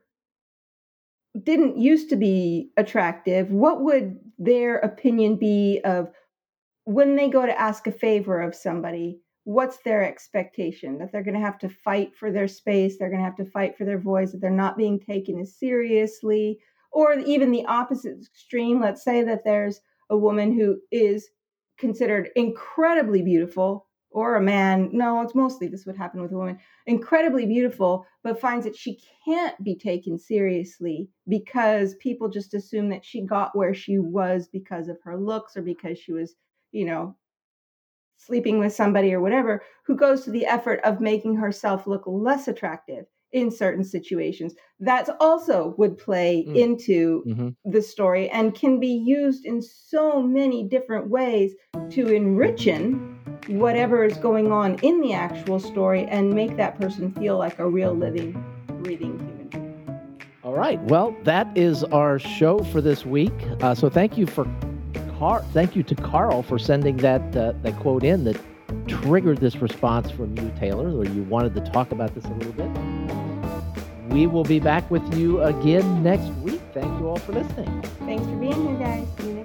didn't 1.42 1.78
used 1.78 2.10
to 2.10 2.16
be 2.16 2.70
attractive 2.76 3.50
what 3.50 3.82
would 3.82 4.18
their 4.38 4.78
opinion 4.78 5.36
be 5.36 5.80
of 5.84 6.10
when 6.84 7.14
they 7.14 7.28
go 7.28 7.46
to 7.46 7.60
ask 7.60 7.86
a 7.86 7.92
favor 7.92 8.40
of 8.40 8.54
somebody 8.54 9.20
what's 9.44 9.78
their 9.78 10.04
expectation? 10.04 10.98
That 10.98 11.12
they're 11.12 11.22
going 11.22 11.34
to 11.34 11.40
have 11.40 11.58
to 11.60 11.68
fight 11.68 12.14
for 12.14 12.30
their 12.30 12.48
space 12.48 12.98
they're 12.98 13.10
going 13.10 13.20
to 13.20 13.24
have 13.24 13.36
to 13.36 13.50
fight 13.50 13.76
for 13.76 13.84
their 13.84 13.98
voice 14.00 14.32
that 14.32 14.40
they're 14.40 14.50
not 14.50 14.76
being 14.76 15.00
taken 15.00 15.38
as 15.40 15.56
seriously 15.56 16.58
or 16.92 17.14
even 17.14 17.50
the 17.50 17.64
opposite 17.66 18.18
extreme 18.20 18.80
let's 18.80 19.04
say 19.04 19.22
that 19.22 19.44
there's 19.44 19.80
a 20.10 20.16
woman 20.16 20.52
who 20.52 20.78
is 20.90 21.28
considered 21.78 22.30
incredibly 22.36 23.22
beautiful 23.22 23.86
or 24.10 24.34
a 24.34 24.42
man 24.42 24.90
no 24.92 25.22
it's 25.22 25.34
mostly 25.34 25.68
this 25.68 25.86
would 25.86 25.96
happen 25.96 26.20
with 26.20 26.32
a 26.32 26.36
woman 26.36 26.58
incredibly 26.86 27.46
beautiful 27.46 28.04
but 28.22 28.40
finds 28.40 28.64
that 28.64 28.76
she 28.76 29.00
can't 29.24 29.62
be 29.64 29.76
taken 29.76 30.18
seriously 30.18 31.08
because 31.28 31.94
people 31.96 32.28
just 32.28 32.52
assume 32.54 32.88
that 32.88 33.04
she 33.04 33.24
got 33.24 33.56
where 33.56 33.72
she 33.72 33.98
was 33.98 34.48
because 34.48 34.88
of 34.88 34.98
her 35.02 35.16
looks 35.16 35.56
or 35.56 35.62
because 35.62 35.98
she 35.98 36.12
was 36.12 36.34
you 36.72 36.84
know 36.84 37.16
sleeping 38.20 38.58
with 38.58 38.72
somebody 38.72 39.12
or 39.12 39.20
whatever 39.20 39.62
who 39.86 39.96
goes 39.96 40.24
to 40.24 40.30
the 40.30 40.46
effort 40.46 40.80
of 40.84 41.00
making 41.00 41.34
herself 41.34 41.86
look 41.86 42.02
less 42.06 42.48
attractive 42.48 43.06
in 43.32 43.50
certain 43.50 43.84
situations 43.84 44.54
that 44.80 45.08
also 45.20 45.74
would 45.78 45.96
play 45.96 46.44
mm. 46.48 46.56
into 46.56 47.22
mm-hmm. 47.26 47.48
the 47.70 47.80
story 47.80 48.28
and 48.30 48.54
can 48.54 48.80
be 48.80 48.88
used 48.88 49.44
in 49.44 49.62
so 49.62 50.20
many 50.20 50.64
different 50.68 51.08
ways 51.08 51.52
to 51.90 52.06
enrichen 52.06 53.16
whatever 53.48 54.04
is 54.04 54.16
going 54.16 54.50
on 54.50 54.74
in 54.82 55.00
the 55.00 55.12
actual 55.12 55.60
story 55.60 56.06
and 56.06 56.34
make 56.34 56.56
that 56.56 56.78
person 56.80 57.12
feel 57.12 57.38
like 57.38 57.58
a 57.58 57.68
real 57.68 57.94
living 57.94 58.32
breathing 58.82 59.16
human 59.18 59.48
being 59.48 60.28
all 60.42 60.54
right 60.54 60.80
well 60.84 61.14
that 61.22 61.46
is 61.56 61.84
our 61.84 62.18
show 62.18 62.58
for 62.64 62.80
this 62.80 63.06
week 63.06 63.32
uh, 63.60 63.74
so 63.74 63.88
thank 63.88 64.18
you 64.18 64.26
for 64.26 64.44
Thank 65.52 65.76
you 65.76 65.82
to 65.82 65.94
Carl 65.94 66.42
for 66.42 66.58
sending 66.58 66.96
that 66.98 67.36
uh, 67.36 67.52
that 67.62 67.78
quote 67.78 68.04
in 68.04 68.24
that 68.24 68.40
triggered 68.88 69.38
this 69.38 69.56
response 69.56 70.10
from 70.10 70.36
you, 70.38 70.50
Taylor, 70.58 70.88
or 70.88 71.04
you 71.04 71.24
wanted 71.24 71.54
to 71.56 71.60
talk 71.72 71.92
about 71.92 72.14
this 72.14 72.24
a 72.24 72.32
little 72.32 72.52
bit. 72.52 72.70
We 74.08 74.26
will 74.26 74.44
be 74.44 74.60
back 74.60 74.90
with 74.90 75.14
you 75.14 75.42
again 75.42 76.02
next 76.02 76.28
week. 76.40 76.62
Thank 76.72 76.98
you 76.98 77.08
all 77.08 77.18
for 77.18 77.32
listening. 77.32 77.82
Thanks 78.06 78.24
for 78.24 78.36
being 78.36 78.66
here, 78.66 78.78
guys. 78.78 79.39